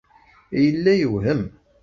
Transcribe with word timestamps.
Yella 0.63 0.93
yewhem. 0.99 1.43